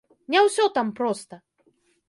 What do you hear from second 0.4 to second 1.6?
ўсё там проста.